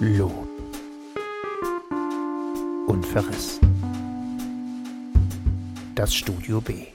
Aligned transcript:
Lob 0.00 0.48
und 2.88 3.06
Verriss. 3.06 3.60
Das 5.94 6.12
Studio 6.12 6.60
B. 6.60 6.86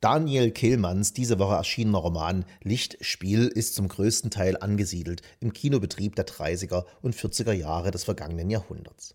Daniel 0.00 0.50
Kehlmanns 0.50 1.12
diese 1.12 1.38
Woche 1.38 1.54
erschienener 1.54 1.98
Roman 1.98 2.44
Lichtspiel 2.64 3.46
ist 3.46 3.76
zum 3.76 3.86
größten 3.86 4.32
Teil 4.32 4.56
angesiedelt 4.56 5.22
im 5.38 5.52
Kinobetrieb 5.52 6.16
der 6.16 6.26
30er 6.26 6.86
und 7.00 7.14
40er 7.14 7.52
Jahre 7.52 7.92
des 7.92 8.02
vergangenen 8.02 8.50
Jahrhunderts. 8.50 9.14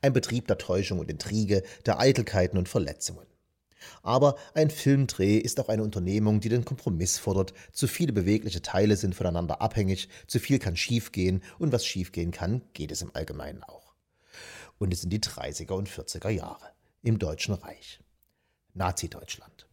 Ein 0.00 0.14
Betrieb 0.14 0.46
der 0.48 0.56
Täuschung 0.56 1.00
und 1.00 1.10
Intrige, 1.10 1.62
der 1.84 1.98
Eitelkeiten 1.98 2.56
und 2.56 2.70
Verletzungen. 2.70 3.26
Aber 4.02 4.36
ein 4.54 4.70
Filmdreh 4.70 5.38
ist 5.38 5.60
auch 5.60 5.68
eine 5.68 5.82
Unternehmung, 5.82 6.40
die 6.40 6.48
den 6.48 6.64
Kompromiss 6.64 7.18
fordert. 7.18 7.54
Zu 7.72 7.86
viele 7.86 8.12
bewegliche 8.12 8.62
Teile 8.62 8.96
sind 8.96 9.14
voneinander 9.14 9.60
abhängig, 9.60 10.08
zu 10.26 10.38
viel 10.38 10.58
kann 10.58 10.76
schiefgehen 10.76 11.42
und 11.58 11.72
was 11.72 11.86
schiefgehen 11.86 12.30
kann, 12.30 12.62
geht 12.72 12.92
es 12.92 13.02
im 13.02 13.10
Allgemeinen 13.14 13.62
auch. 13.62 13.94
Und 14.78 14.92
es 14.92 15.00
sind 15.00 15.10
die 15.10 15.20
30er 15.20 15.72
und 15.72 15.88
40er 15.88 16.30
Jahre 16.30 16.72
im 17.02 17.18
Deutschen 17.18 17.54
Reich. 17.54 18.00
Nazi-Deutschland. 18.74 19.68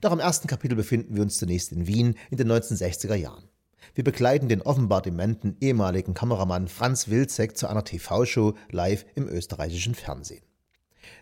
Doch 0.00 0.12
im 0.12 0.20
ersten 0.20 0.48
Kapitel 0.48 0.76
befinden 0.76 1.16
wir 1.16 1.22
uns 1.22 1.38
zunächst 1.38 1.72
in 1.72 1.86
Wien 1.86 2.16
in 2.30 2.36
den 2.36 2.50
1960er 2.50 3.14
Jahren. 3.14 3.48
Wir 3.94 4.04
begleiten 4.04 4.48
den 4.48 4.62
offenbar 4.62 5.02
dementen 5.02 5.56
ehemaligen 5.60 6.14
Kameramann 6.14 6.68
Franz 6.68 7.08
Wilczek 7.08 7.56
zu 7.56 7.66
einer 7.66 7.84
TV-Show 7.84 8.54
live 8.70 9.04
im 9.14 9.28
österreichischen 9.28 9.94
Fernsehen. 9.94 10.44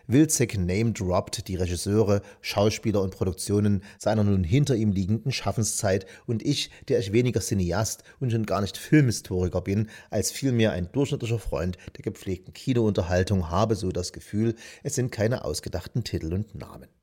Wilczek 0.07 0.57
name-droppt 0.57 1.47
die 1.47 1.55
Regisseure, 1.55 2.21
Schauspieler 2.41 3.01
und 3.01 3.15
Produktionen 3.15 3.83
seiner 3.97 4.23
nun 4.23 4.43
hinter 4.43 4.75
ihm 4.75 4.91
liegenden 4.91 5.31
Schaffenszeit 5.31 6.05
und 6.25 6.43
ich, 6.43 6.69
der 6.87 6.99
ich 6.99 7.13
weniger 7.13 7.41
Cineast 7.41 8.03
und 8.19 8.31
schon 8.31 8.45
gar 8.45 8.61
nicht 8.61 8.77
Filmhistoriker 8.77 9.61
bin, 9.61 9.89
als 10.09 10.31
vielmehr 10.31 10.71
ein 10.71 10.91
durchschnittlicher 10.91 11.39
Freund 11.39 11.77
der 11.97 12.03
gepflegten 12.03 12.53
Kinounterhaltung, 12.53 13.49
habe 13.49 13.75
so 13.75 13.91
das 13.91 14.13
Gefühl, 14.13 14.55
es 14.83 14.95
sind 14.95 15.11
keine 15.11 15.45
ausgedachten 15.45 16.03
Titel 16.03 16.33
und 16.33 16.55
Namen. 16.55 17.00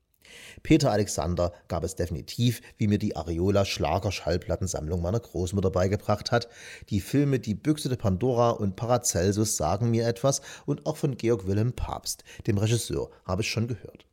Peter 0.63 0.91
Alexander 0.91 1.53
gab 1.67 1.83
es 1.83 1.95
definitiv, 1.95 2.61
wie 2.77 2.87
mir 2.87 2.97
die 2.97 3.15
Areola 3.15 3.65
Schlager-Schallplattensammlung 3.65 5.01
meiner 5.01 5.19
Großmutter 5.19 5.71
beigebracht 5.71 6.31
hat. 6.31 6.47
Die 6.89 7.01
Filme 7.01 7.39
Die 7.39 7.55
Büchse 7.55 7.89
de 7.89 7.97
Pandora 7.97 8.51
und 8.51 8.75
Paracelsus 8.75 9.57
sagen 9.57 9.91
mir 9.91 10.07
etwas 10.07 10.41
und 10.65 10.85
auch 10.85 10.97
von 10.97 11.17
Georg 11.17 11.47
Wilhelm 11.47 11.73
Papst, 11.73 12.23
dem 12.47 12.57
Regisseur, 12.57 13.09
habe 13.25 13.41
ich 13.41 13.49
schon 13.49 13.67
gehört. 13.67 14.05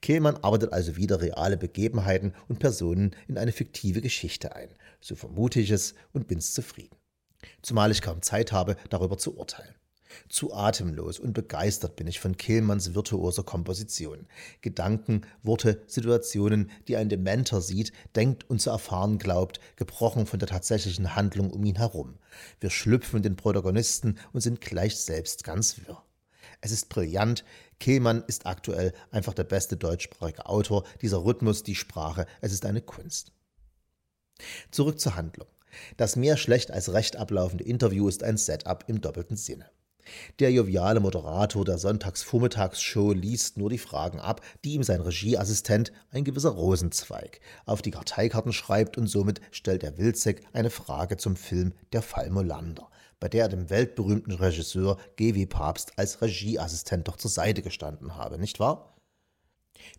Kehlmann 0.00 0.36
arbeitet 0.38 0.72
also 0.72 0.96
wieder 0.96 1.20
reale 1.20 1.56
Begebenheiten 1.56 2.34
und 2.48 2.58
Personen 2.58 3.14
in 3.28 3.38
eine 3.38 3.52
fiktive 3.52 4.00
Geschichte 4.00 4.54
ein. 4.54 4.68
So 5.00 5.14
vermute 5.14 5.60
ich 5.60 5.70
es 5.70 5.94
und 6.12 6.26
bin's 6.26 6.54
zufrieden. 6.54 6.96
Zumal 7.62 7.90
ich 7.90 8.02
kaum 8.02 8.22
Zeit 8.22 8.52
habe, 8.52 8.76
darüber 8.90 9.18
zu 9.18 9.36
urteilen. 9.36 9.74
Zu 10.28 10.54
atemlos 10.54 11.18
und 11.18 11.32
begeistert 11.32 11.96
bin 11.96 12.06
ich 12.06 12.20
von 12.20 12.36
Kehlmanns 12.36 12.94
virtuoser 12.94 13.42
Komposition. 13.42 14.26
Gedanken, 14.60 15.22
Worte, 15.42 15.82
Situationen, 15.86 16.70
die 16.88 16.96
ein 16.96 17.08
Dementer 17.08 17.60
sieht, 17.60 17.92
denkt 18.16 18.48
und 18.48 18.60
zu 18.60 18.70
erfahren 18.70 19.18
glaubt, 19.18 19.60
gebrochen 19.76 20.26
von 20.26 20.38
der 20.38 20.48
tatsächlichen 20.48 21.14
Handlung 21.14 21.50
um 21.50 21.64
ihn 21.64 21.76
herum. 21.76 22.18
Wir 22.60 22.70
schlüpfen 22.70 23.22
den 23.22 23.36
Protagonisten 23.36 24.18
und 24.32 24.40
sind 24.40 24.60
gleich 24.60 24.96
selbst 24.96 25.44
ganz 25.44 25.78
wirr. 25.78 26.02
Es 26.60 26.70
ist 26.70 26.88
brillant. 26.88 27.44
Kehlmann 27.80 28.22
ist 28.26 28.46
aktuell 28.46 28.92
einfach 29.10 29.34
der 29.34 29.44
beste 29.44 29.76
deutschsprachige 29.76 30.46
Autor. 30.46 30.84
Dieser 31.02 31.24
Rhythmus, 31.24 31.62
die 31.64 31.74
Sprache, 31.74 32.26
es 32.40 32.52
ist 32.52 32.64
eine 32.64 32.80
Kunst. 32.80 33.32
Zurück 34.70 35.00
zur 35.00 35.16
Handlung. 35.16 35.48
Das 35.96 36.16
mehr 36.16 36.36
schlecht 36.36 36.70
als 36.70 36.92
recht 36.92 37.16
ablaufende 37.16 37.64
Interview 37.64 38.08
ist 38.08 38.22
ein 38.22 38.36
Setup 38.36 38.84
im 38.86 39.00
doppelten 39.00 39.36
Sinne. 39.36 39.70
Der 40.38 40.50
joviale 40.50 41.00
Moderator 41.00 41.64
der 41.64 41.78
Sonntagsvormittagsshow 41.78 43.12
liest 43.12 43.56
nur 43.56 43.70
die 43.70 43.78
Fragen 43.78 44.18
ab, 44.18 44.40
die 44.64 44.74
ihm 44.74 44.82
sein 44.82 45.00
Regieassistent, 45.00 45.92
ein 46.10 46.24
gewisser 46.24 46.50
Rosenzweig, 46.50 47.40
auf 47.66 47.82
die 47.82 47.92
Karteikarten 47.92 48.52
schreibt 48.52 48.98
und 48.98 49.06
somit 49.06 49.40
stellt 49.50 49.82
der 49.82 49.98
Wilczek 49.98 50.42
eine 50.52 50.70
Frage 50.70 51.16
zum 51.16 51.36
Film 51.36 51.72
Der 51.92 52.02
Fall 52.02 52.30
Molander, 52.30 52.88
bei 53.20 53.28
der 53.28 53.44
er 53.44 53.48
dem 53.48 53.70
weltberühmten 53.70 54.32
Regisseur 54.32 54.98
G.W. 55.16 55.46
Papst 55.46 55.92
als 55.96 56.20
Regieassistent 56.20 57.06
doch 57.06 57.16
zur 57.16 57.30
Seite 57.30 57.62
gestanden 57.62 58.16
habe, 58.16 58.38
nicht 58.38 58.58
wahr? 58.58 58.96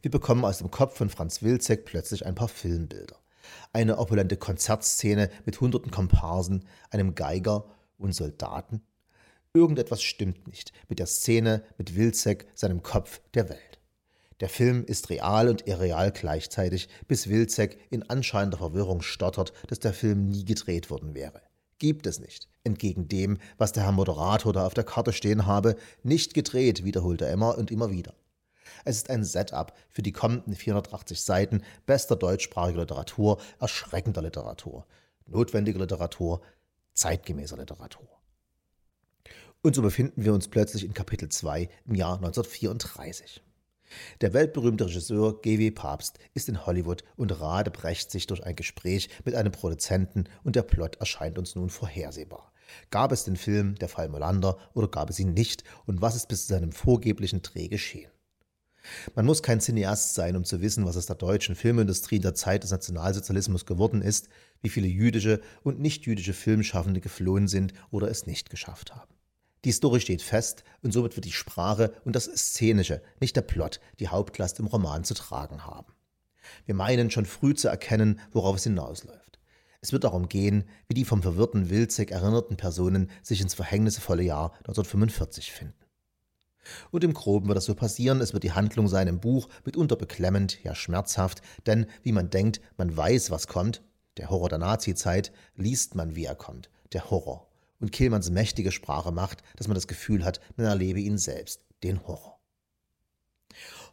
Wir 0.01 0.11
bekommen 0.11 0.45
aus 0.45 0.59
dem 0.59 0.71
Kopf 0.71 0.97
von 0.97 1.09
Franz 1.09 1.41
Wilczek 1.41 1.85
plötzlich 1.85 2.25
ein 2.25 2.35
paar 2.35 2.47
Filmbilder. 2.47 3.17
Eine 3.73 3.97
opulente 3.97 4.37
Konzertszene 4.37 5.29
mit 5.45 5.59
hunderten 5.59 5.91
Komparsen, 5.91 6.65
einem 6.89 7.15
Geiger 7.15 7.65
und 7.97 8.13
Soldaten 8.13 8.81
Irgendetwas 9.55 10.01
stimmt 10.01 10.47
nicht 10.47 10.73
mit 10.89 10.97
der 10.97 11.05
Szene, 11.05 11.63
mit 11.77 11.95
Wilczek, 11.95 12.47
seinem 12.55 12.81
Kopf, 12.81 13.21
der 13.35 13.49
Welt. 13.49 13.79
Der 14.39 14.49
Film 14.49 14.83
ist 14.83 15.11
real 15.11 15.47
und 15.47 15.67
irreal 15.67 16.11
gleichzeitig, 16.11 16.89
bis 17.07 17.29
Wilczek 17.29 17.77
in 17.91 18.01
anscheinender 18.09 18.57
Verwirrung 18.57 19.03
stottert, 19.03 19.53
dass 19.67 19.77
der 19.77 19.93
Film 19.93 20.25
nie 20.25 20.43
gedreht 20.43 20.89
worden 20.89 21.13
wäre. 21.13 21.43
Gibt 21.77 22.07
es 22.07 22.19
nicht. 22.19 22.49
Entgegen 22.63 23.07
dem, 23.07 23.37
was 23.59 23.73
der 23.73 23.83
Herr 23.83 23.91
Moderator 23.91 24.53
da 24.53 24.65
auf 24.65 24.73
der 24.73 24.85
Karte 24.85 25.13
stehen 25.13 25.45
habe, 25.45 25.75
nicht 26.01 26.33
gedreht, 26.33 26.83
wiederholt 26.83 27.21
er 27.21 27.31
immer 27.31 27.55
und 27.55 27.69
immer 27.69 27.91
wieder. 27.91 28.15
Es 28.85 28.97
ist 28.97 29.11
ein 29.11 29.23
Setup 29.23 29.71
für 29.87 30.01
die 30.01 30.13
kommenden 30.13 30.55
480 30.55 31.21
Seiten 31.21 31.61
bester 31.85 32.15
deutschsprachiger 32.15 32.81
Literatur, 32.81 33.39
erschreckender 33.59 34.23
Literatur, 34.23 34.87
notwendiger 35.27 35.79
Literatur, 35.79 36.41
zeitgemäßer 36.95 37.57
Literatur. 37.57 38.22
Und 39.65 39.77
so 39.77 39.81
befinden 39.81 40.25
wir 40.25 40.33
uns 40.33 40.49
plötzlich 40.49 40.83
in 40.83 40.93
Kapitel 40.93 41.29
2 41.29 41.69
im 41.85 41.95
Jahr 41.95 42.17
1934. 42.17 43.41
Der 44.19 44.33
weltberühmte 44.33 44.87
Regisseur 44.87 45.41
G.W. 45.41 45.71
Papst 45.71 46.19
ist 46.33 46.49
in 46.49 46.65
Hollywood 46.65 47.05
und 47.15 47.31
radebrecht 47.39 48.11
sich 48.11 48.27
durch 48.27 48.43
ein 48.43 48.57
Gespräch 48.57 49.07
mit 49.23 49.35
einem 49.35 49.53
Produzenten 49.53 50.25
und 50.43 50.57
der 50.57 50.63
Plot 50.63 50.97
erscheint 50.97 51.37
uns 51.37 51.55
nun 51.55 51.69
vorhersehbar. 51.69 52.51
Gab 52.89 53.13
es 53.13 53.23
den 53.23 53.37
Film 53.37 53.75
Der 53.75 53.87
Fall 53.87 54.09
Molander 54.09 54.57
oder 54.73 54.89
gab 54.89 55.09
es 55.09 55.17
ihn 55.17 55.33
nicht 55.33 55.63
und 55.85 56.01
was 56.01 56.17
ist 56.17 56.27
bis 56.27 56.47
zu 56.47 56.53
seinem 56.53 56.73
vorgeblichen 56.73 57.41
Dreh 57.41 57.69
geschehen? 57.69 58.11
Man 59.15 59.25
muss 59.25 59.43
kein 59.43 59.61
Cineast 59.61 60.13
sein, 60.13 60.35
um 60.35 60.43
zu 60.43 60.59
wissen, 60.59 60.85
was 60.85 60.97
aus 60.97 61.05
der 61.05 61.15
deutschen 61.15 61.55
Filmindustrie 61.55 62.17
in 62.17 62.21
der 62.21 62.35
Zeit 62.35 62.63
des 62.63 62.71
Nationalsozialismus 62.71 63.65
geworden 63.65 64.01
ist, 64.01 64.27
wie 64.61 64.67
viele 64.67 64.87
jüdische 64.87 65.39
und 65.63 65.79
nichtjüdische 65.79 66.33
Filmschaffende 66.33 66.99
geflohen 66.99 67.47
sind 67.47 67.73
oder 67.91 68.09
es 68.09 68.27
nicht 68.27 68.49
geschafft 68.49 68.93
haben. 68.93 69.12
Die 69.65 69.71
Story 69.71 70.01
steht 70.01 70.21
fest 70.21 70.65
und 70.81 70.91
somit 70.91 71.15
wird 71.15 71.25
die 71.25 71.31
Sprache 71.31 71.93
und 72.03 72.15
das 72.15 72.25
Szenische, 72.25 73.01
nicht 73.21 73.35
der 73.35 73.43
Plot, 73.43 73.79
die 73.99 74.09
Hauptlast 74.09 74.59
im 74.59 74.67
Roman 74.67 75.05
zu 75.05 75.13
tragen 75.13 75.65
haben. 75.65 75.93
Wir 76.65 76.75
meinen 76.75 77.09
schon 77.09 77.25
früh 77.25 77.53
zu 77.53 77.69
erkennen, 77.69 78.19
worauf 78.31 78.57
es 78.57 78.63
hinausläuft. 78.63 79.39
Es 79.79 79.93
wird 79.93 80.03
darum 80.03 80.27
gehen, 80.27 80.65
wie 80.87 80.93
die 80.93 81.05
vom 81.05 81.21
verwirrten 81.21 81.69
Wilczek 81.69 82.11
erinnerten 82.11 82.57
Personen 82.57 83.09
sich 83.21 83.39
ins 83.39 83.53
verhängnisvolle 83.53 84.23
Jahr 84.23 84.51
1945 84.59 85.51
finden. 85.53 85.75
Und 86.91 87.03
im 87.03 87.13
Groben 87.13 87.47
wird 87.47 87.57
das 87.57 87.65
so 87.65 87.75
passieren, 87.75 88.21
es 88.21 88.33
wird 88.33 88.43
die 88.43 88.53
Handlung 88.53 88.87
sein 88.87 89.07
im 89.07 89.19
Buch, 89.19 89.49
mitunter 89.65 89.95
beklemmend, 89.95 90.61
ja 90.63 90.75
schmerzhaft, 90.75 91.41
denn 91.65 91.85
wie 92.01 92.13
man 92.13 92.29
denkt, 92.29 92.61
man 92.77 92.95
weiß, 92.95 93.31
was 93.31 93.47
kommt, 93.47 93.81
der 94.17 94.29
Horror 94.29 94.49
der 94.49 94.59
Nazizeit, 94.59 95.31
liest 95.55 95.95
man, 95.95 96.15
wie 96.15 96.25
er 96.25 96.35
kommt, 96.35 96.69
der 96.93 97.09
Horror 97.09 97.49
und 97.83 97.91
Kehlmanns 97.91 98.29
mächtige 98.31 98.71
Sprache 98.71 99.11
macht, 99.11 99.43
dass 99.57 99.67
man 99.67 99.75
das 99.75 99.87
Gefühl 99.87 100.23
hat, 100.23 100.39
man 100.55 100.65
erlebe 100.65 101.01
ihn 101.01 101.17
selbst, 101.17 101.65
den 101.83 102.07
Horror. 102.07 102.39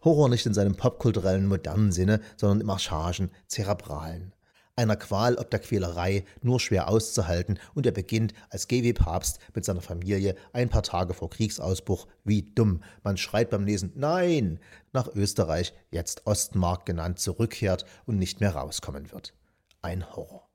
Horror 0.04 0.28
nicht 0.28 0.46
in 0.46 0.54
seinem 0.54 0.76
popkulturellen 0.76 1.46
modernen 1.46 1.90
Sinne, 1.90 2.20
sondern 2.36 2.60
im 2.60 2.70
archaischen, 2.70 3.32
zerebralen. 3.48 4.32
Einer 4.76 4.94
Qual 4.94 5.34
ob 5.34 5.50
der 5.50 5.58
Quälerei 5.58 6.24
nur 6.40 6.60
schwer 6.60 6.88
auszuhalten 6.88 7.58
und 7.74 7.84
er 7.84 7.90
beginnt 7.92 8.32
als 8.48 8.68
GW 8.68 8.92
Papst 8.92 9.40
mit 9.54 9.64
seiner 9.64 9.82
Familie 9.82 10.36
ein 10.52 10.68
paar 10.68 10.84
Tage 10.84 11.12
vor 11.12 11.28
Kriegsausbruch 11.28 12.06
wie 12.22 12.42
dumm. 12.42 12.84
Man 13.02 13.16
schreit 13.16 13.50
beim 13.50 13.66
Lesen 13.66 13.90
Nein 13.96 14.60
nach 14.92 15.08
Österreich, 15.08 15.74
jetzt 15.90 16.28
Ostmark 16.28 16.86
genannt, 16.86 17.18
zurückkehrt 17.18 17.84
und 18.06 18.18
nicht 18.18 18.40
mehr 18.40 18.54
rauskommen 18.54 19.10
wird. 19.10 19.34
Ein 19.82 20.14
Horror 20.14 20.49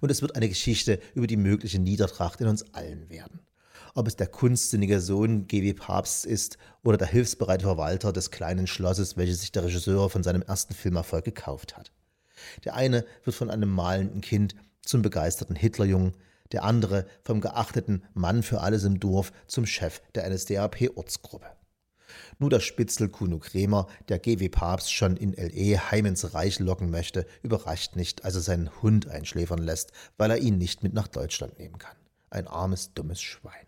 und 0.00 0.10
es 0.10 0.22
wird 0.22 0.36
eine 0.36 0.48
Geschichte 0.48 1.00
über 1.14 1.26
die 1.26 1.36
mögliche 1.36 1.78
Niedertracht 1.78 2.40
in 2.40 2.48
uns 2.48 2.74
allen 2.74 3.08
werden. 3.10 3.40
Ob 3.94 4.08
es 4.08 4.16
der 4.16 4.26
kunstsinnige 4.26 5.00
Sohn 5.00 5.46
G.W. 5.46 5.74
Papst 5.74 6.26
ist 6.26 6.58
oder 6.82 6.96
der 6.96 7.06
hilfsbereite 7.06 7.64
Verwalter 7.64 8.12
des 8.12 8.30
kleinen 8.30 8.66
Schlosses, 8.66 9.16
welches 9.16 9.40
sich 9.40 9.52
der 9.52 9.64
Regisseur 9.64 10.10
von 10.10 10.22
seinem 10.22 10.42
ersten 10.42 10.74
Filmerfolg 10.74 11.24
gekauft 11.24 11.76
hat. 11.76 11.92
Der 12.64 12.74
eine 12.74 13.04
wird 13.22 13.36
von 13.36 13.50
einem 13.50 13.70
malenden 13.70 14.20
Kind 14.20 14.56
zum 14.82 15.02
begeisterten 15.02 15.56
Hitlerjungen, 15.56 16.14
der 16.52 16.64
andere 16.64 17.06
vom 17.22 17.40
geachteten 17.40 18.02
Mann 18.14 18.42
für 18.42 18.60
alles 18.60 18.84
im 18.84 19.00
Dorf 19.00 19.32
zum 19.46 19.66
Chef 19.66 20.00
der 20.14 20.28
NSDAP-Ortsgruppe. 20.28 21.46
Nur 22.38 22.50
der 22.50 22.60
Spitzel 22.60 23.08
Kuno 23.08 23.38
Kremer, 23.38 23.86
der 24.08 24.18
GW 24.18 24.48
Papst 24.48 24.92
schon 24.92 25.16
in 25.16 25.34
L.E. 25.36 25.78
heim 25.78 26.06
ins 26.06 26.34
Reich 26.34 26.58
locken 26.58 26.90
möchte, 26.90 27.26
überrascht 27.42 27.96
nicht, 27.96 28.24
als 28.24 28.34
er 28.34 28.40
seinen 28.40 28.82
Hund 28.82 29.08
einschläfern 29.08 29.62
lässt, 29.62 29.92
weil 30.16 30.30
er 30.30 30.38
ihn 30.38 30.58
nicht 30.58 30.82
mit 30.82 30.94
nach 30.94 31.08
Deutschland 31.08 31.58
nehmen 31.58 31.78
kann. 31.78 31.96
Ein 32.30 32.46
armes, 32.46 32.92
dummes 32.94 33.22
Schwein. 33.22 33.66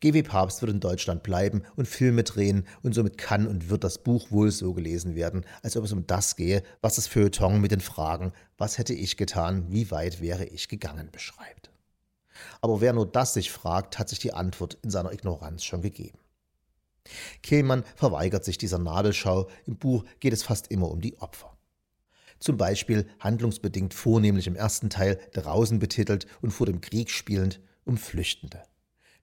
GW 0.00 0.22
Papst 0.22 0.60
wird 0.60 0.72
in 0.72 0.80
Deutschland 0.80 1.22
bleiben 1.22 1.62
und 1.74 1.88
Filme 1.88 2.22
drehen 2.22 2.66
und 2.82 2.94
somit 2.94 3.16
kann 3.16 3.46
und 3.46 3.70
wird 3.70 3.82
das 3.82 3.98
Buch 3.98 4.30
wohl 4.30 4.50
so 4.50 4.74
gelesen 4.74 5.14
werden, 5.14 5.46
als 5.62 5.76
ob 5.76 5.84
es 5.84 5.92
um 5.92 6.06
das 6.06 6.36
gehe, 6.36 6.62
was 6.82 6.96
das 6.96 7.06
Feuilleton 7.06 7.60
mit 7.60 7.70
den 7.70 7.80
Fragen 7.80 8.32
Was 8.58 8.78
hätte 8.78 8.94
ich 8.94 9.16
getan, 9.16 9.66
wie 9.70 9.90
weit 9.90 10.20
wäre 10.20 10.44
ich 10.44 10.68
gegangen 10.68 11.10
beschreibt. 11.10 11.70
Aber 12.60 12.80
wer 12.80 12.92
nur 12.92 13.06
das 13.06 13.34
sich 13.34 13.50
fragt, 13.50 13.98
hat 13.98 14.08
sich 14.08 14.18
die 14.18 14.34
Antwort 14.34 14.78
in 14.82 14.90
seiner 14.90 15.12
Ignoranz 15.12 15.64
schon 15.64 15.82
gegeben. 15.82 16.18
Kehlmann 17.42 17.84
verweigert 17.94 18.44
sich 18.44 18.58
dieser 18.58 18.78
Nabelschau, 18.78 19.48
im 19.66 19.76
Buch 19.76 20.04
geht 20.20 20.32
es 20.32 20.42
fast 20.42 20.70
immer 20.70 20.90
um 20.90 21.00
die 21.00 21.18
Opfer. 21.18 21.56
Zum 22.38 22.56
Beispiel 22.56 23.06
handlungsbedingt 23.20 23.94
vornehmlich 23.94 24.46
im 24.46 24.56
ersten 24.56 24.90
Teil 24.90 25.18
draußen 25.32 25.78
betitelt 25.78 26.26
und 26.42 26.50
vor 26.50 26.66
dem 26.66 26.80
Krieg 26.80 27.10
spielend 27.10 27.60
um 27.84 27.96
Flüchtende 27.96 28.62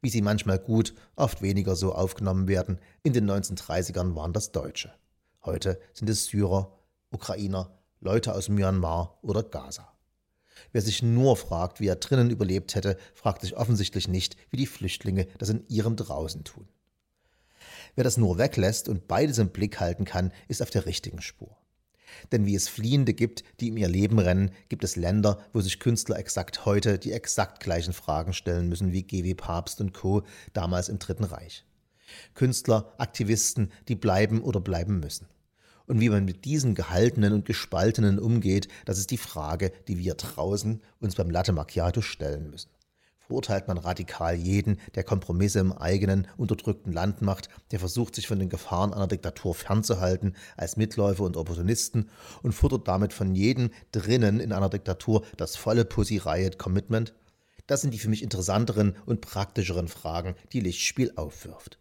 wie 0.03 0.09
sie 0.09 0.21
manchmal 0.21 0.59
gut, 0.59 0.93
oft 1.15 1.41
weniger 1.41 1.75
so 1.75 1.95
aufgenommen 1.95 2.47
werden. 2.47 2.77
In 3.03 3.13
den 3.13 3.29
1930ern 3.29 4.15
waren 4.15 4.33
das 4.33 4.51
Deutsche. 4.51 4.93
Heute 5.43 5.79
sind 5.93 6.09
es 6.09 6.25
Syrer, 6.25 6.77
Ukrainer, 7.09 7.71
Leute 8.01 8.35
aus 8.35 8.49
Myanmar 8.49 9.17
oder 9.21 9.43
Gaza. 9.43 9.93
Wer 10.73 10.81
sich 10.81 11.01
nur 11.01 11.37
fragt, 11.37 11.79
wie 11.79 11.87
er 11.87 11.95
drinnen 11.95 12.29
überlebt 12.29 12.75
hätte, 12.75 12.97
fragt 13.13 13.41
sich 13.41 13.55
offensichtlich 13.55 14.09
nicht, 14.09 14.35
wie 14.49 14.57
die 14.57 14.67
Flüchtlinge 14.67 15.25
das 15.37 15.49
in 15.49 15.65
ihrem 15.69 15.95
Draußen 15.95 16.43
tun. 16.43 16.67
Wer 17.95 18.03
das 18.03 18.17
nur 18.17 18.39
weglässt 18.39 18.89
und 18.89 19.07
beides 19.07 19.37
im 19.37 19.49
Blick 19.49 19.79
halten 19.79 20.05
kann, 20.05 20.31
ist 20.47 20.61
auf 20.61 20.71
der 20.71 20.85
richtigen 20.85 21.21
Spur. 21.21 21.55
Denn 22.31 22.45
wie 22.45 22.55
es 22.55 22.67
Fliehende 22.67 23.13
gibt, 23.13 23.43
die 23.59 23.71
um 23.71 23.77
ihr 23.77 23.87
Leben 23.87 24.19
rennen, 24.19 24.51
gibt 24.69 24.83
es 24.83 24.95
Länder, 24.95 25.39
wo 25.51 25.61
sich 25.61 25.79
Künstler 25.79 26.17
exakt 26.17 26.65
heute 26.65 26.99
die 26.99 27.11
exakt 27.11 27.61
gleichen 27.61 27.93
Fragen 27.93 28.33
stellen 28.33 28.69
müssen 28.69 28.91
wie 28.91 29.03
GW 29.03 29.33
Papst 29.35 29.81
und 29.81 29.93
Co. 29.93 30.23
damals 30.53 30.89
im 30.89 30.99
Dritten 30.99 31.23
Reich. 31.23 31.65
Künstler, 32.33 32.93
Aktivisten, 32.97 33.71
die 33.87 33.95
bleiben 33.95 34.41
oder 34.41 34.59
bleiben 34.59 34.99
müssen. 34.99 35.27
Und 35.85 35.99
wie 35.99 36.09
man 36.09 36.25
mit 36.25 36.45
diesen 36.45 36.75
Gehaltenen 36.75 37.33
und 37.33 37.45
Gespaltenen 37.45 38.19
umgeht, 38.19 38.67
das 38.85 38.99
ist 38.99 39.11
die 39.11 39.17
Frage, 39.17 39.71
die 39.87 39.97
wir 39.97 40.15
draußen 40.15 40.81
uns 40.99 41.15
beim 41.15 41.29
Latte 41.29 41.51
Macchiato 41.51 42.01
stellen 42.01 42.49
müssen 42.49 42.72
verurteilt 43.27 43.67
man 43.67 43.77
radikal 43.77 44.35
jeden, 44.35 44.79
der 44.95 45.03
Kompromisse 45.03 45.59
im 45.59 45.73
eigenen, 45.73 46.27
unterdrückten 46.37 46.91
Land 46.91 47.21
macht, 47.21 47.49
der 47.71 47.79
versucht, 47.79 48.15
sich 48.15 48.27
von 48.27 48.39
den 48.39 48.49
Gefahren 48.49 48.93
einer 48.93 49.07
Diktatur 49.07 49.55
fernzuhalten, 49.55 50.35
als 50.57 50.77
Mitläufer 50.77 51.23
und 51.23 51.37
Opportunisten 51.37 52.09
und 52.41 52.53
fordert 52.53 52.87
damit 52.87 53.13
von 53.13 53.35
jedem 53.35 53.71
drinnen 53.91 54.39
in 54.39 54.51
einer 54.51 54.69
Diktatur 54.69 55.23
das 55.37 55.55
volle 55.55 55.85
Pussy 55.85 56.17
Riot 56.17 56.57
Commitment? 56.57 57.13
Das 57.67 57.81
sind 57.81 57.93
die 57.93 57.99
für 57.99 58.09
mich 58.09 58.23
interessanteren 58.23 58.95
und 59.05 59.21
praktischeren 59.21 59.87
Fragen, 59.87 60.35
die 60.51 60.59
Lichtspiel 60.59 61.13
aufwirft. 61.15 61.79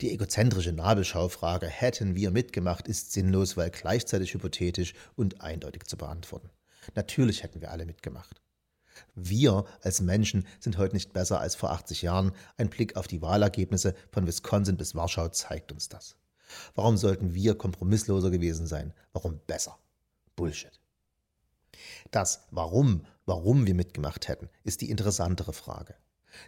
Die 0.00 0.12
egozentrische 0.12 0.72
Nabelschaufrage 0.72 1.66
hätten 1.66 2.14
wir 2.14 2.30
mitgemacht 2.30 2.88
ist 2.88 3.12
sinnlos, 3.12 3.56
weil 3.56 3.70
gleichzeitig 3.70 4.34
hypothetisch 4.34 4.94
und 5.16 5.40
eindeutig 5.40 5.84
zu 5.84 5.96
beantworten. 5.96 6.50
Natürlich 6.94 7.42
hätten 7.42 7.60
wir 7.60 7.70
alle 7.70 7.86
mitgemacht. 7.86 8.40
Wir 9.14 9.64
als 9.82 10.00
Menschen 10.00 10.46
sind 10.60 10.78
heute 10.78 10.94
nicht 10.94 11.12
besser 11.12 11.40
als 11.40 11.54
vor 11.54 11.70
80 11.70 12.02
Jahren. 12.02 12.32
Ein 12.56 12.70
Blick 12.70 12.96
auf 12.96 13.06
die 13.06 13.22
Wahlergebnisse 13.22 13.94
von 14.10 14.26
Wisconsin 14.26 14.76
bis 14.76 14.94
Warschau 14.94 15.28
zeigt 15.28 15.72
uns 15.72 15.88
das. 15.88 16.16
Warum 16.74 16.96
sollten 16.96 17.34
wir 17.34 17.56
kompromissloser 17.56 18.30
gewesen 18.30 18.66
sein? 18.66 18.92
Warum 19.12 19.40
besser? 19.46 19.78
Bullshit. 20.36 20.80
Das 22.10 22.46
Warum, 22.50 23.04
warum 23.26 23.66
wir 23.66 23.74
mitgemacht 23.74 24.28
hätten, 24.28 24.48
ist 24.62 24.80
die 24.80 24.90
interessantere 24.90 25.52
Frage. 25.52 25.94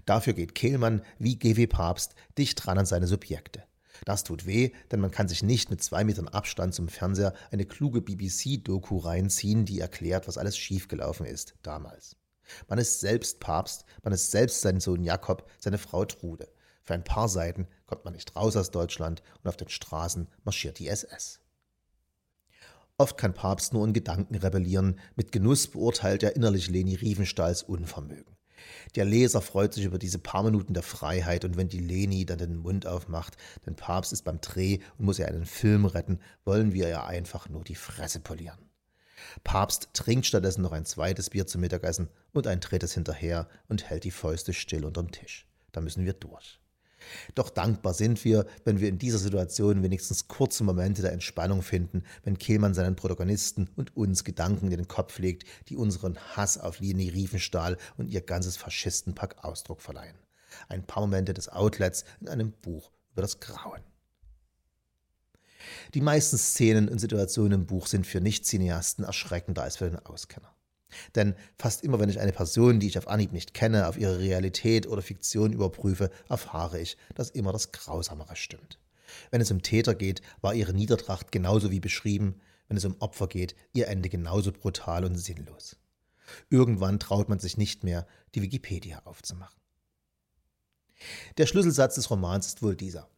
Dafür 0.05 0.33
geht 0.33 0.55
Kehlmann 0.55 1.03
wie 1.19 1.39
GW 1.39 1.67
Papst 1.67 2.15
dicht 2.39 2.65
dran 2.65 2.79
an 2.79 2.87
seine 2.87 3.07
Subjekte. 3.07 3.65
Das 4.05 4.25
tut 4.25 4.47
weh, 4.47 4.73
denn 4.91 5.01
man 5.01 5.11
kann 5.11 5.29
sich 5.29 5.43
nicht 5.43 5.71
mit 5.71 5.83
zwei 5.83 6.05
Metern 6.05 6.29
Abstand 6.29 6.75
zum 6.75 6.89
Fernseher 6.89 7.33
eine 7.51 7.65
kluge 7.65 8.03
BBC-Doku 8.03 8.99
reinziehen, 8.99 9.65
die 9.65 9.81
erklärt, 9.81 10.29
was 10.29 10.39
alles 10.39 10.59
schiefgelaufen 10.59 11.25
ist 11.25 11.55
damals. 11.63 12.17
Man 12.69 12.79
ist 12.79 13.01
selbst 13.01 13.41
Papst, 13.41 13.85
man 14.03 14.13
ist 14.13 14.31
selbst 14.31 14.61
sein 14.61 14.81
Sohn 14.81 15.03
Jakob, 15.03 15.49
seine 15.59 15.79
Frau 15.79 16.05
Trude. 16.05 16.49
Für 16.83 16.95
ein 16.95 17.05
paar 17.05 17.29
Seiten 17.29 17.67
kommt 17.87 18.05
man 18.05 18.15
nicht 18.15 18.37
raus 18.37 18.57
aus 18.57 18.71
Deutschland 18.71 19.23
und 19.43 19.49
auf 19.49 19.57
den 19.57 19.69
Straßen 19.69 20.29
marschiert 20.45 20.79
die 20.79 20.89
SS. 20.89 21.41
Oft 22.99 23.19
kann 23.19 23.35
Papst 23.35 23.75
nur 23.75 23.85
in 23.85 23.93
Gedanken 23.93 24.37
rebellieren, 24.37 24.99
mit 25.17 25.33
Genuss 25.33 25.67
beurteilt 25.67 26.23
er 26.23 26.35
innerlich 26.35 26.71
Leni 26.71 26.95
Riefenstahls 26.95 27.63
Unvermögen. 27.63 28.37
Der 28.95 29.05
Leser 29.05 29.43
freut 29.43 29.75
sich 29.75 29.85
über 29.85 29.99
diese 29.99 30.19
paar 30.19 30.43
Minuten 30.43 30.73
der 30.73 30.83
Freiheit 30.83 31.45
und 31.45 31.57
wenn 31.57 31.69
die 31.69 31.81
Leni 31.81 32.25
dann 32.25 32.39
den 32.39 32.57
Mund 32.57 32.87
aufmacht, 32.87 33.37
denn 33.67 33.77
Papst 33.77 34.13
ist 34.13 34.23
beim 34.23 34.41
Dreh 34.41 34.79
und 34.97 35.05
muss 35.05 35.19
ihr 35.19 35.29
einen 35.29 35.45
Film 35.45 35.85
retten, 35.85 36.21
wollen 36.45 36.73
wir 36.73 36.89
ihr 36.89 37.05
einfach 37.05 37.49
nur 37.49 37.65
die 37.65 37.75
Fresse 37.75 38.21
polieren. 38.21 38.66
Papst 39.45 39.91
trinkt 39.93 40.27
stattdessen 40.27 40.63
noch 40.63 40.73
ein 40.73 40.85
zweites 40.85 41.31
Bier 41.31 41.47
zum 41.47 41.61
Mittagessen 41.61 42.09
und 42.33 42.47
ein 42.47 42.61
drittes 42.61 42.95
hinterher 42.95 43.49
und 43.69 43.89
hält 43.89 44.05
die 44.05 44.11
Fäuste 44.11 44.53
still 44.53 44.85
unterm 44.85 45.11
Tisch. 45.11 45.47
Da 45.73 45.81
müssen 45.81 46.05
wir 46.05 46.13
durch. 46.13 46.61
Doch 47.35 47.51
dankbar 47.51 47.95
sind 47.95 48.25
wir, 48.25 48.47
wenn 48.65 48.81
wir 48.81 48.89
in 48.89 48.99
dieser 48.99 49.19
Situation 49.19 49.83
wenigstens 49.83 50.29
kurze 50.29 50.65
Momente 50.65 51.03
der 51.03 51.13
Entspannung 51.13 51.63
finden, 51.63 52.03
wenn 52.25 52.39
Kehlmann 52.39 52.75
seinen 52.75 52.97
Protagonisten 52.97 53.69
und 53.77 53.97
uns 53.97 54.25
Gedanken 54.25 54.71
in 54.71 54.79
den 54.79 54.89
Kopf 54.89 55.19
legt, 55.19 55.45
die 55.69 55.77
unseren 55.77 56.19
Hass 56.35 56.59
auf 56.59 56.81
Leni 56.81 57.09
Riefenstahl 57.09 57.77
und 57.97 58.09
ihr 58.09 58.21
ganzes 58.21 58.57
Faschistenpack 58.57 59.45
Ausdruck 59.45 59.83
verleihen. 59.83 60.17
Ein 60.69 60.87
paar 60.87 61.03
Momente 61.03 61.35
des 61.35 61.49
Outlets 61.49 62.05
in 62.21 62.29
einem 62.29 62.53
Buch 62.53 62.91
über 63.13 63.23
das 63.23 63.41
Grauen. 63.41 63.83
Die 65.95 66.01
meisten 66.01 66.39
Szenen 66.39 66.89
und 66.89 66.99
Situationen 66.99 67.61
im 67.61 67.67
Buch 67.67 67.87
sind 67.87 68.07
für 68.07 68.21
Nicht-Cineasten 68.21 69.05
erschreckender 69.05 69.63
als 69.63 69.77
für 69.77 69.91
den 69.91 69.99
Auskenner. 69.99 70.55
Denn 71.15 71.35
fast 71.59 71.83
immer, 71.83 71.99
wenn 71.99 72.09
ich 72.09 72.21
eine 72.21 72.33
Person, 72.33 72.81
die 72.81 72.87
ich 72.87 72.99
auf 72.99 73.09
Anhieb 73.09 73.33
nicht 73.33 73.55
kenne, 73.55 73.89
auf 73.89 73.99
ihre 73.99 74.19
Realität 74.19 74.87
oder 74.87 75.03
Fiktion 75.03 75.53
überprüfe, 75.53 76.11
erfahre 76.29 76.81
ich, 76.81 76.97
dass 77.15 77.31
immer 77.31 77.53
das 77.53 77.73
Grausamere 77.73 78.37
stimmt. 78.37 78.79
Wenn 79.31 79.41
es 79.41 79.51
um 79.51 79.63
Täter 79.63 79.95
geht, 79.95 80.23
war 80.41 80.55
ihre 80.55 80.73
Niedertracht 80.73 81.33
genauso 81.33 81.71
wie 81.71 81.81
beschrieben, 81.81 82.41
wenn 82.69 82.77
es 82.77 82.85
um 82.85 82.97
Opfer 83.01 83.29
geht, 83.29 83.55
ihr 83.73 83.89
Ende 83.89 84.09
genauso 84.09 84.53
brutal 84.53 85.05
und 85.05 85.17
sinnlos. 85.17 85.77
Irgendwann 86.51 86.99
traut 86.99 87.29
man 87.29 87.39
sich 87.39 87.57
nicht 87.57 87.85
mehr, 87.85 88.07
die 88.35 88.43
Wikipedia 88.43 89.03
aufzumachen. 89.05 89.61
Der 91.37 91.47
Schlüsselsatz 91.47 91.95
des 91.97 92.11
Romans 92.11 92.47
ist 92.47 92.63
wohl 92.63 92.75
dieser. 92.75 93.09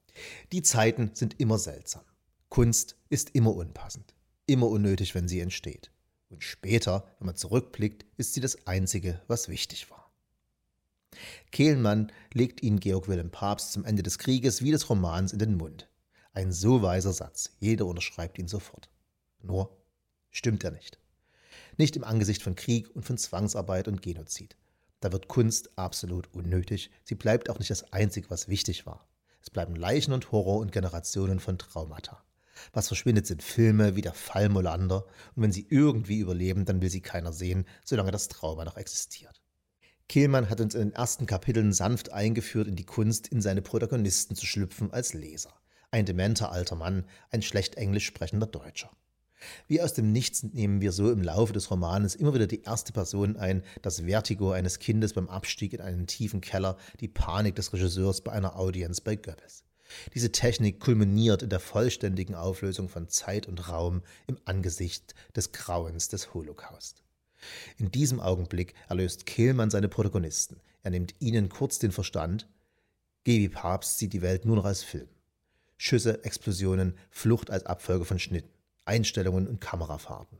Die 0.52 0.62
Zeiten 0.62 1.12
sind 1.14 1.38
immer 1.40 1.58
seltsam. 1.58 2.02
Kunst 2.48 2.96
ist 3.10 3.30
immer 3.34 3.54
unpassend, 3.54 4.14
immer 4.46 4.68
unnötig, 4.68 5.14
wenn 5.14 5.28
sie 5.28 5.40
entsteht. 5.40 5.90
Und 6.30 6.42
später, 6.42 7.06
wenn 7.18 7.26
man 7.26 7.36
zurückblickt, 7.36 8.04
ist 8.16 8.34
sie 8.34 8.40
das 8.40 8.66
Einzige, 8.66 9.22
was 9.26 9.48
wichtig 9.48 9.90
war. 9.90 10.10
Kehlmann 11.50 12.12
legt 12.32 12.62
ihn 12.62 12.80
Georg 12.80 13.08
Wilhelm 13.08 13.30
Papst 13.30 13.72
zum 13.72 13.84
Ende 13.84 14.02
des 14.02 14.18
Krieges 14.18 14.62
wie 14.62 14.70
des 14.70 14.88
Romans 14.88 15.32
in 15.32 15.38
den 15.38 15.56
Mund. 15.56 15.88
Ein 16.32 16.52
so 16.52 16.82
weiser 16.82 17.12
Satz, 17.12 17.50
jeder 17.58 17.86
unterschreibt 17.86 18.38
ihn 18.38 18.48
sofort. 18.48 18.90
Nur 19.42 19.76
stimmt 20.30 20.64
er 20.64 20.70
nicht. 20.70 20.98
Nicht 21.76 21.96
im 21.96 22.04
Angesicht 22.04 22.42
von 22.42 22.54
Krieg 22.54 22.94
und 22.94 23.04
von 23.04 23.18
Zwangsarbeit 23.18 23.88
und 23.88 24.02
Genozid. 24.02 24.56
Da 25.00 25.12
wird 25.12 25.28
Kunst 25.28 25.76
absolut 25.78 26.32
unnötig, 26.34 26.90
sie 27.04 27.14
bleibt 27.14 27.50
auch 27.50 27.58
nicht 27.58 27.70
das 27.70 27.92
Einzige, 27.92 28.30
was 28.30 28.48
wichtig 28.48 28.84
war. 28.84 29.06
Es 29.40 29.50
bleiben 29.50 29.76
Leichen 29.76 30.12
und 30.12 30.32
Horror 30.32 30.58
und 30.58 30.72
Generationen 30.72 31.40
von 31.40 31.56
Traumata. 31.56 32.22
Was 32.72 32.88
verschwindet, 32.88 33.26
sind 33.26 33.42
Filme 33.42 33.96
wie 33.96 34.00
der 34.00 34.14
Fall 34.14 34.48
Molander, 34.48 35.04
und 35.34 35.42
wenn 35.42 35.52
sie 35.52 35.66
irgendwie 35.68 36.18
überleben, 36.18 36.64
dann 36.64 36.82
will 36.82 36.90
sie 36.90 37.00
keiner 37.00 37.32
sehen, 37.32 37.66
solange 37.84 38.10
das 38.10 38.28
Trauma 38.28 38.64
noch 38.64 38.76
existiert. 38.76 39.42
Kehlmann 40.08 40.48
hat 40.48 40.60
uns 40.60 40.74
in 40.74 40.80
den 40.80 40.92
ersten 40.92 41.26
Kapiteln 41.26 41.72
sanft 41.72 42.12
eingeführt 42.12 42.66
in 42.66 42.76
die 42.76 42.86
Kunst, 42.86 43.28
in 43.28 43.42
seine 43.42 43.60
Protagonisten 43.60 44.36
zu 44.36 44.46
schlüpfen 44.46 44.90
als 44.90 45.12
Leser. 45.12 45.52
Ein 45.90 46.06
dementer 46.06 46.50
alter 46.50 46.76
Mann, 46.76 47.04
ein 47.30 47.42
schlecht 47.42 47.74
englisch 47.76 48.06
sprechender 48.06 48.46
Deutscher. 48.46 48.90
Wie 49.66 49.80
aus 49.80 49.94
dem 49.94 50.10
Nichts 50.12 50.42
nehmen 50.42 50.80
wir 50.80 50.92
so 50.92 51.12
im 51.12 51.22
Laufe 51.22 51.52
des 51.52 51.70
Romanes 51.70 52.14
immer 52.14 52.34
wieder 52.34 52.46
die 52.46 52.62
erste 52.62 52.92
Person 52.92 53.36
ein, 53.36 53.62
das 53.82 54.00
Vertigo 54.00 54.50
eines 54.50 54.78
Kindes 54.78 55.12
beim 55.12 55.28
Abstieg 55.28 55.74
in 55.74 55.80
einen 55.80 56.06
tiefen 56.06 56.40
Keller, 56.40 56.76
die 57.00 57.08
Panik 57.08 57.54
des 57.54 57.72
Regisseurs 57.72 58.22
bei 58.22 58.32
einer 58.32 58.56
Audienz 58.56 59.00
bei 59.00 59.14
Goebbels. 59.14 59.64
Diese 60.14 60.32
Technik 60.32 60.80
kulminiert 60.80 61.42
in 61.42 61.50
der 61.50 61.60
vollständigen 61.60 62.34
Auflösung 62.34 62.88
von 62.88 63.08
Zeit 63.08 63.46
und 63.46 63.68
Raum 63.68 64.02
im 64.26 64.38
Angesicht 64.44 65.14
des 65.34 65.52
Grauens 65.52 66.08
des 66.08 66.34
Holocaust. 66.34 67.02
In 67.76 67.90
diesem 67.90 68.20
Augenblick 68.20 68.74
erlöst 68.88 69.26
Kehlmann 69.26 69.70
seine 69.70 69.88
Protagonisten. 69.88 70.60
Er 70.82 70.90
nimmt 70.90 71.14
ihnen 71.20 71.48
kurz 71.48 71.78
den 71.78 71.92
Verstand, 71.92 72.48
Gaby 73.24 73.48
Papst 73.48 73.98
sieht 73.98 74.12
die 74.12 74.22
Welt 74.22 74.44
nur 74.44 74.56
noch 74.56 74.64
als 74.64 74.82
Film. 74.82 75.08
Schüsse, 75.76 76.24
Explosionen, 76.24 76.96
Flucht 77.10 77.50
als 77.50 77.66
Abfolge 77.66 78.04
von 78.04 78.18
Schnitten, 78.18 78.50
Einstellungen 78.84 79.46
und 79.46 79.60
Kamerafahrten. 79.60 80.38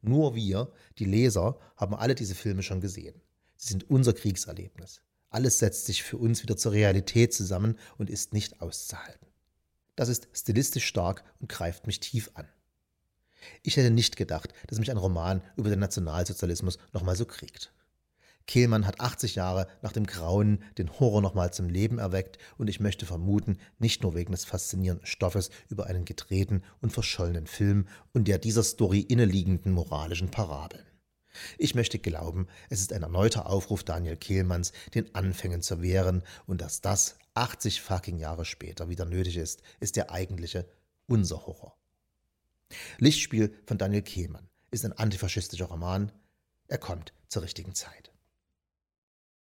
Nur 0.00 0.34
wir, 0.34 0.72
die 0.98 1.04
Leser, 1.04 1.58
haben 1.76 1.94
alle 1.94 2.14
diese 2.14 2.34
Filme 2.34 2.62
schon 2.62 2.80
gesehen. 2.80 3.20
Sie 3.56 3.68
sind 3.68 3.88
unser 3.90 4.12
Kriegserlebnis. 4.12 5.02
Alles 5.32 5.58
setzt 5.58 5.86
sich 5.86 6.02
für 6.02 6.18
uns 6.18 6.42
wieder 6.42 6.56
zur 6.56 6.72
Realität 6.72 7.32
zusammen 7.32 7.78
und 7.96 8.10
ist 8.10 8.34
nicht 8.34 8.60
auszuhalten. 8.60 9.26
Das 9.96 10.08
ist 10.08 10.28
stilistisch 10.32 10.86
stark 10.86 11.24
und 11.40 11.48
greift 11.48 11.86
mich 11.86 12.00
tief 12.00 12.30
an. 12.34 12.46
Ich 13.62 13.76
hätte 13.76 13.90
nicht 13.90 14.16
gedacht, 14.16 14.52
dass 14.68 14.78
mich 14.78 14.90
ein 14.90 14.98
Roman 14.98 15.42
über 15.56 15.70
den 15.70 15.80
Nationalsozialismus 15.80 16.78
nochmal 16.92 17.16
so 17.16 17.24
kriegt. 17.24 17.72
Kehlmann 18.46 18.86
hat 18.86 19.00
80 19.00 19.36
Jahre 19.36 19.68
nach 19.80 19.92
dem 19.92 20.06
Grauen 20.06 20.62
den 20.76 20.98
Horror 21.00 21.22
nochmal 21.22 21.52
zum 21.52 21.68
Leben 21.68 21.98
erweckt 21.98 22.38
und 22.58 22.68
ich 22.68 22.80
möchte 22.80 23.06
vermuten, 23.06 23.58
nicht 23.78 24.02
nur 24.02 24.14
wegen 24.14 24.32
des 24.32 24.44
faszinierenden 24.44 25.06
Stoffes 25.06 25.50
über 25.68 25.86
einen 25.86 26.04
gedrehten 26.04 26.62
und 26.80 26.92
verschollenen 26.92 27.46
Film 27.46 27.86
und 28.12 28.28
der 28.28 28.38
dieser 28.38 28.64
Story 28.64 29.00
inneliegenden 29.00 29.72
moralischen 29.72 30.30
Parabeln. 30.30 30.84
Ich 31.58 31.74
möchte 31.74 31.98
glauben, 31.98 32.46
es 32.68 32.80
ist 32.80 32.92
ein 32.92 33.02
erneuter 33.02 33.46
Aufruf 33.46 33.84
Daniel 33.84 34.16
Kehlmanns, 34.16 34.72
den 34.94 35.14
Anfängen 35.14 35.62
zu 35.62 35.82
wehren 35.82 36.22
und 36.46 36.60
dass 36.60 36.80
das 36.80 37.16
80 37.34 37.80
fucking 37.80 38.18
Jahre 38.18 38.44
später 38.44 38.88
wieder 38.88 39.04
nötig 39.04 39.36
ist, 39.36 39.62
ist 39.80 39.96
der 39.96 40.10
eigentliche 40.10 40.68
unser 41.06 41.46
Horror. 41.46 41.76
Lichtspiel 42.98 43.54
von 43.66 43.78
Daniel 43.78 44.02
Kehlmann 44.02 44.48
ist 44.70 44.84
ein 44.84 44.92
antifaschistischer 44.92 45.66
Roman. 45.66 46.12
Er 46.68 46.78
kommt 46.78 47.12
zur 47.28 47.42
richtigen 47.42 47.74
Zeit. 47.74 48.11